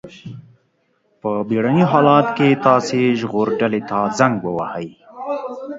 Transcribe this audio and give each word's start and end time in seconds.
په 1.21 1.31
بېړني 1.49 1.83
حالت 1.91 2.27
کې 2.37 2.49
تاسو 2.65 2.97
ژغورډلې 3.19 3.81
ته 3.89 3.97
زنګ 4.17 4.35
ووهئ. 4.41 4.89